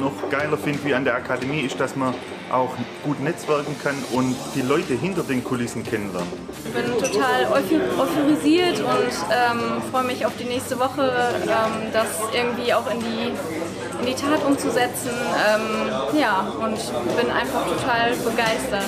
noch 0.00 0.12
geiler 0.30 0.56
finde 0.56 0.84
wie 0.84 0.94
an 0.94 1.04
der 1.04 1.14
Akademie, 1.14 1.60
ist, 1.60 1.78
dass 1.78 1.96
man 1.96 2.14
auch 2.50 2.74
gut 3.02 3.20
netzwerken 3.20 3.74
kann 3.82 3.96
und 4.12 4.36
die 4.54 4.62
Leute 4.62 4.94
hinter 4.94 5.22
den 5.22 5.42
Kulissen 5.42 5.82
kennenlernen. 5.84 6.28
Ich 6.64 6.72
bin 6.72 6.84
total 6.98 7.46
euphorisiert 7.50 8.80
und 8.80 9.12
ähm, 9.30 9.82
freue 9.90 10.04
mich 10.04 10.24
auf 10.26 10.32
die 10.38 10.44
nächste 10.44 10.78
Woche, 10.78 11.10
ähm, 11.44 11.92
das 11.92 12.06
irgendwie 12.32 12.74
auch 12.74 12.90
in 12.90 13.00
die, 13.00 13.32
in 14.02 14.08
die 14.08 14.14
Tat 14.14 14.44
umzusetzen. 14.44 15.10
Ähm, 15.10 16.18
ja, 16.18 16.40
und 16.60 16.76
bin 17.16 17.30
einfach 17.30 17.66
total 17.66 18.14
begeistert. 18.16 18.86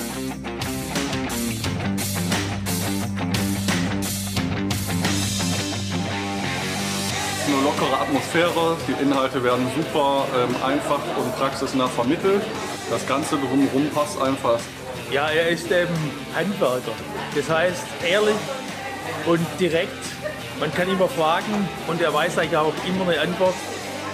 eine 7.47 7.63
lockere 7.63 8.01
Atmosphäre, 8.01 8.75
die 8.87 9.03
Inhalte 9.03 9.43
werden 9.43 9.67
super 9.75 10.25
ähm, 10.35 10.55
einfach 10.65 10.99
und 11.17 11.35
praxisnah 11.37 11.87
vermittelt. 11.87 12.41
Das 12.89 13.05
Ganze 13.07 13.37
drumherum 13.37 13.89
passt 13.93 14.19
einfach. 14.19 14.59
Ja, 15.11 15.27
er 15.29 15.49
ist 15.49 15.71
eben 15.71 15.93
Handwerker. 16.35 16.91
Das 17.35 17.49
heißt, 17.49 17.83
ehrlich 18.09 18.35
und 19.25 19.45
direkt. 19.59 19.91
Man 20.59 20.73
kann 20.73 20.89
immer 20.89 21.07
fragen 21.07 21.69
und 21.87 22.01
er 22.01 22.13
weiß 22.13 22.37
eigentlich 22.39 22.57
auch 22.57 22.73
immer 22.87 23.11
eine 23.11 23.21
Antwort. 23.21 23.53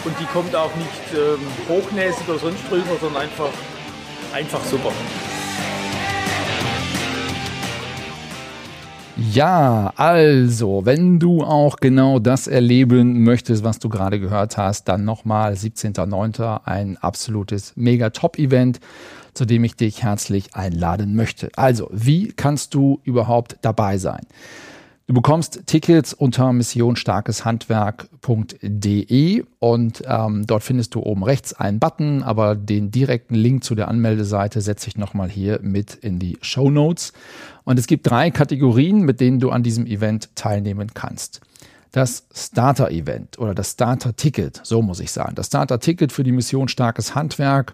Und 0.03 0.19
die 0.19 0.25
kommt 0.25 0.55
auch 0.55 0.75
nicht 0.75 1.13
ähm, 1.13 1.39
hochnäsig 1.69 2.27
oder 2.27 2.39
sonst 2.39 2.61
drüber, 2.69 2.97
sondern 2.99 3.23
einfach, 3.23 3.49
einfach 4.33 4.63
super. 4.65 4.91
Ja, 9.33 9.93
also, 9.97 10.85
wenn 10.85 11.19
du 11.19 11.43
auch 11.43 11.77
genau 11.77 12.17
das 12.17 12.47
erleben 12.47 13.23
möchtest, 13.23 13.63
was 13.63 13.77
du 13.77 13.87
gerade 13.87 14.19
gehört 14.19 14.57
hast, 14.57 14.87
dann 14.87 15.05
nochmal 15.05 15.53
17.09. 15.53 16.61
ein 16.65 16.97
absolutes 16.97 17.73
Mega-Top-Event, 17.75 18.79
zu 19.33 19.45
dem 19.45 19.63
ich 19.63 19.75
dich 19.75 20.01
herzlich 20.03 20.55
einladen 20.55 21.15
möchte. 21.15 21.49
Also, 21.55 21.89
wie 21.93 22.29
kannst 22.29 22.73
du 22.73 22.99
überhaupt 23.03 23.57
dabei 23.61 23.97
sein? 23.99 24.21
Du 25.11 25.15
bekommst 25.15 25.63
Tickets 25.65 26.13
unter 26.13 26.53
missionstarkeshandwerk.de 26.53 29.43
und 29.59 30.03
ähm, 30.07 30.47
dort 30.47 30.63
findest 30.63 30.95
du 30.95 31.01
oben 31.01 31.25
rechts 31.25 31.51
einen 31.51 31.79
Button, 31.79 32.23
aber 32.23 32.55
den 32.55 32.91
direkten 32.91 33.35
Link 33.35 33.65
zu 33.65 33.75
der 33.75 33.89
Anmeldeseite 33.89 34.61
setze 34.61 34.87
ich 34.87 34.95
nochmal 34.95 35.29
hier 35.29 35.59
mit 35.61 35.95
in 35.95 36.17
die 36.17 36.37
Show 36.39 36.69
Notes. 36.69 37.11
Und 37.65 37.77
es 37.77 37.87
gibt 37.87 38.09
drei 38.09 38.31
Kategorien, 38.31 39.01
mit 39.01 39.19
denen 39.19 39.41
du 39.41 39.49
an 39.49 39.63
diesem 39.63 39.85
Event 39.85 40.33
teilnehmen 40.37 40.93
kannst. 40.93 41.41
Das 41.91 42.25
Starter-Event 42.33 43.37
oder 43.37 43.53
das 43.53 43.71
Starter-Ticket, 43.71 44.61
so 44.63 44.81
muss 44.81 45.01
ich 45.01 45.11
sagen. 45.11 45.35
Das 45.35 45.47
Starter-Ticket 45.47 46.13
für 46.13 46.23
die 46.23 46.31
Mission 46.31 46.69
Starkes 46.69 47.15
Handwerk 47.15 47.73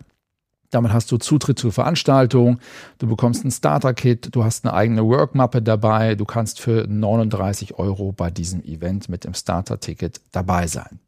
damit 0.69 0.93
hast 0.93 1.11
du 1.11 1.17
Zutritt 1.17 1.59
zur 1.59 1.71
Veranstaltung, 1.71 2.59
du 2.99 3.07
bekommst 3.07 3.45
ein 3.45 3.51
Starter-Kit, 3.51 4.29
du 4.31 4.43
hast 4.43 4.65
eine 4.65 4.73
eigene 4.73 5.05
Workmappe 5.05 5.61
dabei, 5.61 6.15
du 6.15 6.25
kannst 6.25 6.59
für 6.59 6.85
39 6.87 7.79
Euro 7.79 8.11
bei 8.11 8.29
diesem 8.29 8.63
Event 8.63 9.09
mit 9.09 9.23
dem 9.23 9.33
Starter-Ticket 9.33 10.21
dabei 10.31 10.67
sein. 10.67 10.99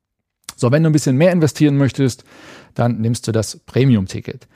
So, 0.56 0.72
wenn 0.72 0.84
du 0.84 0.90
ein 0.90 0.94
bisschen 0.94 1.16
mehr 1.16 1.32
investieren 1.32 1.78
möchtest, 1.78 2.24
dann 2.74 3.00
nimmst 3.00 3.28
du 3.28 3.32
das 3.32 3.58
Premium-Ticket. 3.58 4.48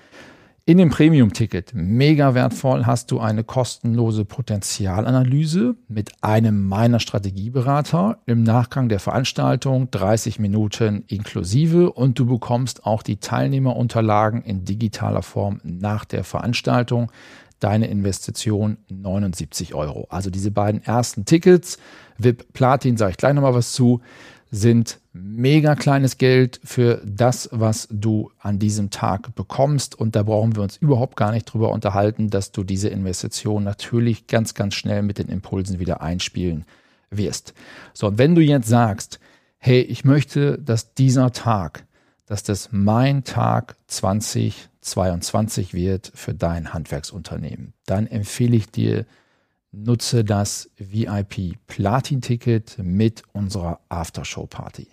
In 0.65 0.77
dem 0.77 0.91
Premium-Ticket, 0.91 1.73
mega 1.73 2.35
wertvoll, 2.35 2.85
hast 2.85 3.11
du 3.11 3.19
eine 3.19 3.43
kostenlose 3.43 4.23
Potenzialanalyse 4.23 5.75
mit 5.89 6.13
einem 6.21 6.69
meiner 6.69 7.01
Strategieberater 7.01 8.19
im 8.27 8.43
Nachgang 8.43 8.87
der 8.87 9.01
Veranstaltung, 9.01 9.91
30 9.91 10.39
Minuten 10.39 11.03
inklusive 11.07 11.91
und 11.91 12.17
du 12.17 12.25
bekommst 12.25 12.85
auch 12.85 13.03
die 13.03 13.17
Teilnehmerunterlagen 13.17 14.41
in 14.41 14.63
digitaler 14.63 15.21
Form 15.21 15.59
nach 15.65 16.05
der 16.05 16.23
Veranstaltung. 16.23 17.11
Deine 17.59 17.87
Investition 17.87 18.77
79 18.87 19.73
Euro. 19.73 20.07
Also 20.09 20.29
diese 20.29 20.51
beiden 20.51 20.81
ersten 20.81 21.25
Tickets, 21.25 21.77
VIP 22.17 22.53
Platin, 22.53 22.95
sage 22.95 23.11
ich 23.11 23.17
gleich 23.17 23.33
nochmal 23.33 23.53
was 23.53 23.73
zu, 23.73 23.99
sind 24.49 25.01
mega 25.13 25.75
kleines 25.75 26.17
Geld 26.17 26.59
für 26.63 27.01
das, 27.05 27.47
was 27.51 27.87
du 27.91 28.31
an 28.39 28.57
diesem 28.57 28.89
Tag 28.89 29.35
bekommst. 29.35 29.95
Und 29.95 30.15
da 30.15 30.23
brauchen 30.23 30.55
wir 30.55 30.63
uns 30.63 30.77
überhaupt 30.77 31.15
gar 31.15 31.31
nicht 31.31 31.45
drüber 31.45 31.71
unterhalten, 31.71 32.29
dass 32.29 32.51
du 32.51 32.63
diese 32.63 32.89
Investition 32.89 33.63
natürlich 33.63 34.27
ganz, 34.27 34.55
ganz 34.55 34.73
schnell 34.73 35.03
mit 35.03 35.19
den 35.19 35.29
Impulsen 35.29 35.79
wieder 35.79 36.01
einspielen 36.01 36.65
wirst. 37.11 37.53
So, 37.93 38.07
und 38.07 38.17
wenn 38.17 38.33
du 38.33 38.41
jetzt 38.41 38.67
sagst, 38.67 39.19
hey, 39.59 39.81
ich 39.81 40.03
möchte, 40.03 40.57
dass 40.57 40.95
dieser 40.95 41.31
Tag, 41.31 41.85
dass 42.25 42.41
das 42.41 42.69
mein 42.71 43.23
Tag 43.23 43.75
2022 43.87 45.75
wird 45.75 46.11
für 46.15 46.33
dein 46.33 46.73
Handwerksunternehmen, 46.73 47.73
dann 47.85 48.07
empfehle 48.07 48.55
ich 48.55 48.71
dir, 48.71 49.05
nutze 49.71 50.23
das 50.23 50.69
VIP 50.77 51.57
Platin 51.67 52.21
Ticket 52.21 52.77
mit 52.79 53.23
unserer 53.31 53.79
Aftershow 53.89 54.47
Party. 54.47 54.87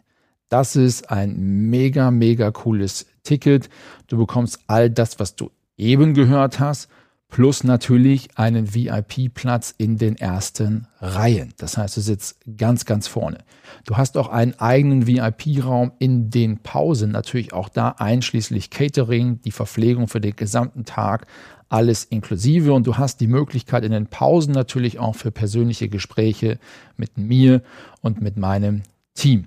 Das 0.50 0.75
ist 0.75 1.11
ein 1.12 1.37
mega, 1.71 2.11
mega 2.11 2.50
cooles 2.50 3.07
Ticket. 3.23 3.71
Du 4.09 4.19
bekommst 4.19 4.59
all 4.66 4.90
das, 4.90 5.21
was 5.21 5.37
du 5.37 5.52
eben 5.76 6.12
gehört 6.12 6.59
hast, 6.59 6.88
plus 7.28 7.62
natürlich 7.62 8.37
einen 8.37 8.75
VIP-Platz 8.75 9.73
in 9.78 9.97
den 9.97 10.16
ersten 10.16 10.88
Reihen. 10.99 11.54
Das 11.57 11.76
heißt, 11.76 11.97
du 11.97 12.00
sitzt 12.00 12.40
ganz, 12.59 12.85
ganz 12.85 13.07
vorne. 13.07 13.38
Du 13.87 13.97
hast 13.97 14.16
auch 14.16 14.28
einen 14.28 14.59
eigenen 14.59 15.07
VIP-Raum 15.07 15.92
in 16.00 16.30
den 16.30 16.59
Pausen, 16.59 17.12
natürlich 17.12 17.52
auch 17.52 17.69
da 17.69 17.90
einschließlich 17.99 18.71
Catering, 18.71 19.40
die 19.42 19.52
Verpflegung 19.52 20.09
für 20.09 20.21
den 20.21 20.35
gesamten 20.35 20.85
Tag, 20.85 21.28
alles 21.69 22.02
inklusive. 22.02 22.73
Und 22.73 22.88
du 22.88 22.97
hast 22.97 23.21
die 23.21 23.28
Möglichkeit 23.28 23.85
in 23.85 23.92
den 23.92 24.09
Pausen 24.09 24.52
natürlich 24.52 24.99
auch 24.99 25.14
für 25.14 25.30
persönliche 25.30 25.88
Gespräche 25.88 26.59
mit 26.97 27.19
mir 27.19 27.62
und 28.00 28.21
mit 28.21 28.37
meinem 28.37 28.83
Team. 29.14 29.47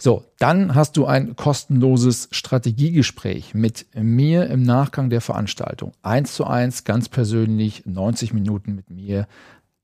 So, 0.00 0.24
dann 0.38 0.76
hast 0.76 0.96
du 0.96 1.06
ein 1.06 1.34
kostenloses 1.34 2.28
Strategiegespräch 2.30 3.54
mit 3.54 3.86
mir 3.94 4.46
im 4.46 4.62
Nachgang 4.62 5.10
der 5.10 5.20
Veranstaltung. 5.20 5.92
Eins 6.02 6.34
zu 6.34 6.46
eins, 6.46 6.84
ganz 6.84 7.08
persönlich, 7.08 7.84
90 7.84 8.32
Minuten 8.32 8.76
mit 8.76 8.90
mir 8.90 9.26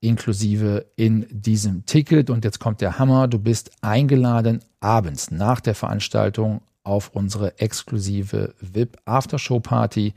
inklusive 0.00 0.86
in 0.94 1.26
diesem 1.30 1.84
Ticket. 1.86 2.30
Und 2.30 2.44
jetzt 2.44 2.60
kommt 2.60 2.80
der 2.80 3.00
Hammer. 3.00 3.26
Du 3.26 3.40
bist 3.40 3.72
eingeladen 3.80 4.60
abends 4.78 5.32
nach 5.32 5.58
der 5.58 5.74
Veranstaltung 5.74 6.60
auf 6.84 7.10
unsere 7.14 7.58
exklusive 7.58 8.54
VIP 8.60 8.98
Aftershow 9.06 9.58
Party. 9.58 10.14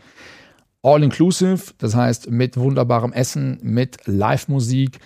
All 0.83 1.01
inclusive, 1.01 1.73
das 1.79 1.95
heißt 1.95 2.29
mit 2.29 2.55
wunderbarem 2.55 3.13
Essen, 3.13 3.57
mit 3.63 3.97
Live-Musik, 4.05 4.99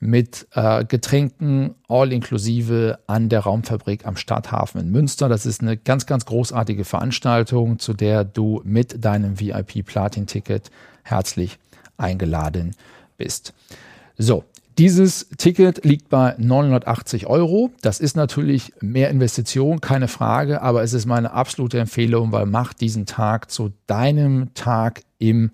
mit 0.00 0.46
äh, 0.52 0.84
Getränken 0.84 1.74
all 1.88 2.12
inklusive 2.12 2.98
an 3.06 3.28
der 3.28 3.40
Raumfabrik 3.40 4.06
am 4.06 4.16
Stadthafen 4.16 4.80
in 4.80 4.90
Münster. 4.90 5.28
Das 5.28 5.46
ist 5.46 5.62
eine 5.62 5.76
ganz, 5.76 6.06
ganz 6.06 6.26
großartige 6.26 6.84
Veranstaltung, 6.84 7.78
zu 7.78 7.94
der 7.94 8.24
du 8.24 8.60
mit 8.64 9.04
deinem 9.04 9.40
VIP-Platin-Ticket 9.40 10.70
herzlich 11.02 11.58
eingeladen 11.96 12.74
bist. 13.16 13.54
So, 14.18 14.44
dieses 14.76 15.28
Ticket 15.38 15.84
liegt 15.84 16.08
bei 16.08 16.34
980 16.36 17.26
Euro. 17.28 17.70
Das 17.80 18.00
ist 18.00 18.16
natürlich 18.16 18.72
mehr 18.80 19.08
Investition, 19.08 19.80
keine 19.80 20.08
Frage, 20.08 20.62
aber 20.62 20.82
es 20.82 20.92
ist 20.92 21.06
meine 21.06 21.32
absolute 21.32 21.78
Empfehlung, 21.78 22.32
weil 22.32 22.46
mach 22.46 22.74
diesen 22.74 23.06
Tag 23.06 23.52
zu 23.52 23.72
deinem 23.86 24.52
Tag 24.54 25.02
im 25.18 25.52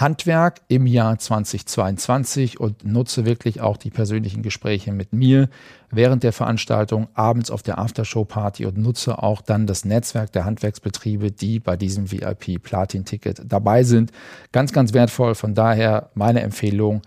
Handwerk 0.00 0.60
im 0.68 0.86
Jahr 0.86 1.18
2022 1.18 2.60
und 2.60 2.84
nutze 2.84 3.24
wirklich 3.24 3.60
auch 3.60 3.76
die 3.76 3.90
persönlichen 3.90 4.42
Gespräche 4.42 4.92
mit 4.92 5.12
mir 5.12 5.48
während 5.90 6.22
der 6.22 6.32
Veranstaltung, 6.32 7.08
abends 7.14 7.50
auf 7.50 7.62
der 7.62 7.78
Aftershow-Party 7.78 8.66
und 8.66 8.78
nutze 8.78 9.22
auch 9.22 9.40
dann 9.40 9.66
das 9.66 9.84
Netzwerk 9.84 10.30
der 10.32 10.44
Handwerksbetriebe, 10.44 11.32
die 11.32 11.58
bei 11.58 11.76
diesem 11.76 12.12
VIP-Platin-Ticket 12.12 13.42
dabei 13.46 13.82
sind. 13.82 14.12
Ganz, 14.52 14.72
ganz 14.72 14.92
wertvoll. 14.92 15.34
Von 15.34 15.54
daher 15.54 16.10
meine 16.14 16.42
Empfehlung, 16.42 17.02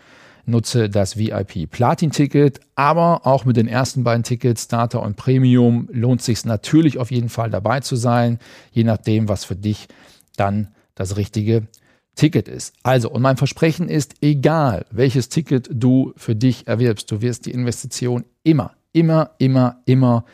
nutze 0.46 0.90
das 0.90 1.18
VIP-Platin-Ticket, 1.18 2.60
aber 2.76 3.26
auch 3.26 3.46
mit 3.46 3.58
den 3.58 3.68
ersten 3.68 4.04
beiden 4.04 4.24
Tickets, 4.24 4.64
Starter 4.64 5.02
und 5.02 5.16
Premium, 5.16 5.88
lohnt 5.92 6.22
sich 6.22 6.44
natürlich 6.46 6.98
auf 6.98 7.12
jeden 7.12 7.30
Fall 7.30 7.50
dabei 7.50 7.80
zu 7.80 7.96
sein, 7.96 8.40
je 8.72 8.84
nachdem, 8.84 9.30
was 9.30 9.46
für 9.46 9.56
dich 9.56 9.88
dann 10.36 10.70
das 10.96 11.16
richtige 11.16 11.68
Ticket 12.16 12.48
ist. 12.48 12.74
Also, 12.84 13.10
und 13.10 13.22
mein 13.22 13.38
Versprechen 13.38 13.88
ist, 13.88 14.16
egal 14.22 14.86
welches 14.92 15.30
Ticket 15.30 15.70
du 15.72 16.14
für 16.18 16.36
dich 16.36 16.68
erwirbst, 16.68 17.10
du 17.12 17.22
wirst 17.22 17.46
die 17.46 17.52
Investition 17.52 18.26
immer, 18.44 18.74
immer, 18.92 19.32
immer, 19.38 19.82
immer 19.86 20.26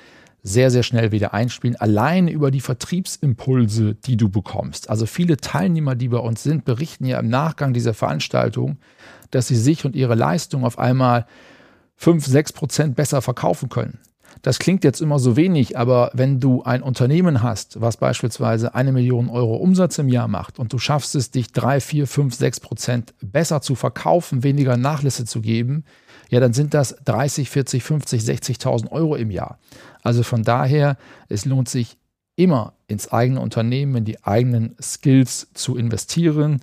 sehr, 0.43 0.71
sehr 0.71 0.83
schnell 0.83 1.11
wieder 1.11 1.33
einspielen, 1.33 1.75
allein 1.75 2.27
über 2.27 2.51
die 2.51 2.61
Vertriebsimpulse, 2.61 3.95
die 3.95 4.17
du 4.17 4.29
bekommst. 4.29 4.89
Also 4.89 5.05
viele 5.05 5.37
Teilnehmer, 5.37 5.95
die 5.95 6.07
bei 6.07 6.19
uns 6.19 6.41
sind, 6.41 6.63
berichten 6.63 7.05
ja 7.05 7.19
im 7.19 7.27
Nachgang 7.27 7.73
dieser 7.73 7.93
Veranstaltung, 7.93 8.77
dass 9.31 9.47
sie 9.47 9.57
sich 9.57 9.83
und 9.83 9.95
ihre 9.95 10.15
Leistung 10.15 10.63
auf 10.63 10.79
einmal 10.79 11.25
5, 11.97 12.25
6 12.25 12.53
Prozent 12.53 12.95
besser 12.95 13.21
verkaufen 13.21 13.69
können. 13.69 13.99
Das 14.41 14.59
klingt 14.59 14.83
jetzt 14.83 15.01
immer 15.01 15.19
so 15.19 15.35
wenig, 15.35 15.77
aber 15.77 16.11
wenn 16.13 16.39
du 16.39 16.63
ein 16.63 16.81
Unternehmen 16.81 17.41
hast, 17.41 17.81
was 17.81 17.97
beispielsweise 17.97 18.75
eine 18.75 18.91
Million 18.91 19.29
Euro 19.29 19.55
Umsatz 19.55 19.97
im 19.97 20.09
Jahr 20.09 20.27
macht 20.27 20.59
und 20.59 20.73
du 20.73 20.77
schaffst 20.77 21.15
es, 21.15 21.31
dich 21.31 21.51
drei, 21.51 21.79
vier, 21.79 22.07
fünf, 22.07 22.35
sechs 22.35 22.59
Prozent 22.59 23.13
besser 23.21 23.61
zu 23.61 23.75
verkaufen, 23.75 24.43
weniger 24.43 24.77
Nachlässe 24.77 25.25
zu 25.25 25.41
geben, 25.41 25.83
ja, 26.29 26.39
dann 26.39 26.53
sind 26.53 26.73
das 26.73 26.95
30, 27.05 27.49
40, 27.49 27.83
50, 27.83 28.21
60.000 28.21 28.91
Euro 28.91 29.15
im 29.15 29.31
Jahr. 29.31 29.59
Also 30.03 30.23
von 30.23 30.43
daher, 30.43 30.97
es 31.29 31.45
lohnt 31.45 31.69
sich 31.69 31.97
immer 32.35 32.73
ins 32.87 33.11
eigene 33.11 33.39
Unternehmen, 33.41 33.95
in 33.95 34.05
die 34.05 34.23
eigenen 34.23 34.75
Skills 34.81 35.47
zu 35.53 35.75
investieren 35.75 36.61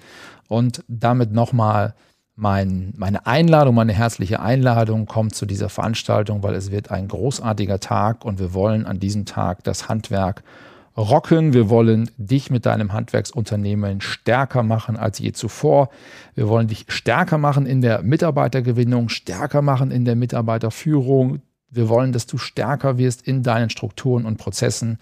und 0.49 0.85
damit 0.89 1.33
nochmal 1.33 1.95
mein, 2.37 2.93
meine 2.97 3.27
Einladung, 3.27 3.75
meine 3.77 3.93
herzliche 3.93 4.41
Einladung 4.41 5.07
kommt 5.07 5.35
zu 5.35 5.47
dieser 5.47 5.69
Veranstaltung, 5.69 6.43
weil 6.43 6.55
es 6.55 6.71
wird 6.71 6.91
ein 6.91 7.09
großartiger 7.09 7.79
Tag 7.79 8.25
und 8.25 8.39
wir 8.39 8.55
wollen 8.55 8.87
an 8.87 8.99
diesem 8.99 9.25
Tag 9.25 9.63
das 9.65 9.89
Handwerk 9.89 10.43
rocken. 10.97 11.53
Wir 11.53 11.69
wollen 11.69 12.11
dich 12.17 12.51
mit 12.51 12.67
deinem 12.67 12.93
Handwerksunternehmen 12.93 14.01
stärker 14.01 14.63
machen 14.63 14.97
als 14.97 15.19
je 15.19 15.33
zuvor. 15.33 15.91
Wir 16.35 16.49
wollen 16.49 16.69
dich 16.69 16.87
stärker 16.89 17.39
machen 17.39 17.67
in 17.67 17.81
der 17.81 18.03
Mitarbeitergewinnung, 18.03 19.09
stärker 19.09 19.63
machen 19.63 19.91
in 19.91 20.05
der 20.05 20.17
Mitarbeiterführung. 20.17 21.41
Wir 21.71 21.89
wollen, 21.89 22.13
dass 22.13 22.27
du 22.27 22.39
stärker 22.39 22.99
wirst 22.99 23.27
in 23.27 23.43
deinen 23.43 23.71
Strukturen 23.71 24.27
und 24.27 24.39
Prozessen. 24.39 24.99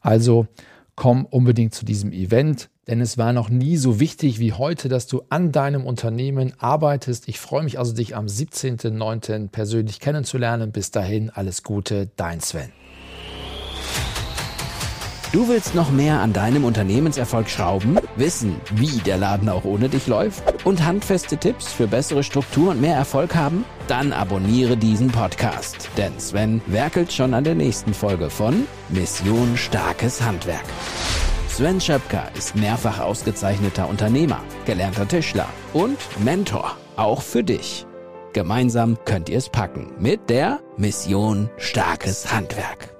Also 0.00 0.46
komm 0.94 1.24
unbedingt 1.24 1.74
zu 1.74 1.84
diesem 1.84 2.12
Event. 2.12 2.68
Denn 2.88 3.00
es 3.00 3.18
war 3.18 3.32
noch 3.32 3.48
nie 3.48 3.76
so 3.76 3.98
wichtig 3.98 4.38
wie 4.38 4.52
heute, 4.52 4.88
dass 4.88 5.08
du 5.08 5.22
an 5.28 5.50
deinem 5.50 5.84
Unternehmen 5.84 6.52
arbeitest. 6.58 7.28
Ich 7.28 7.40
freue 7.40 7.64
mich 7.64 7.78
also, 7.78 7.92
dich 7.92 8.14
am 8.14 8.26
17.09. 8.26 9.48
persönlich 9.48 9.98
kennenzulernen. 9.98 10.70
Bis 10.70 10.92
dahin, 10.92 11.30
alles 11.30 11.64
Gute, 11.64 12.08
dein 12.16 12.40
Sven. 12.40 12.70
Du 15.32 15.48
willst 15.48 15.74
noch 15.74 15.90
mehr 15.90 16.20
an 16.20 16.32
deinem 16.32 16.64
Unternehmenserfolg 16.64 17.50
schrauben, 17.50 17.98
wissen, 18.14 18.56
wie 18.74 18.98
der 19.00 19.18
Laden 19.18 19.48
auch 19.48 19.64
ohne 19.64 19.88
dich 19.88 20.06
läuft 20.06 20.64
und 20.64 20.84
handfeste 20.86 21.36
Tipps 21.36 21.72
für 21.72 21.88
bessere 21.88 22.22
Struktur 22.22 22.70
und 22.70 22.80
mehr 22.80 22.94
Erfolg 22.94 23.34
haben? 23.34 23.64
Dann 23.88 24.12
abonniere 24.12 24.76
diesen 24.76 25.08
Podcast, 25.08 25.90
denn 25.96 26.18
Sven 26.20 26.62
werkelt 26.66 27.12
schon 27.12 27.34
an 27.34 27.44
der 27.44 27.56
nächsten 27.56 27.92
Folge 27.92 28.30
von 28.30 28.66
Mission 28.88 29.56
Starkes 29.56 30.22
Handwerk. 30.22 30.64
Sven 31.56 31.80
Schöpker 31.80 32.30
ist 32.36 32.54
mehrfach 32.54 33.00
ausgezeichneter 33.00 33.88
Unternehmer, 33.88 34.44
gelernter 34.66 35.08
Tischler 35.08 35.48
und 35.72 35.96
Mentor, 36.22 36.76
auch 36.96 37.22
für 37.22 37.42
dich. 37.42 37.86
Gemeinsam 38.34 38.98
könnt 39.06 39.30
ihr 39.30 39.38
es 39.38 39.48
packen 39.48 39.90
mit 39.98 40.28
der 40.28 40.60
Mission 40.76 41.48
Starkes 41.56 42.30
Handwerk. 42.30 42.95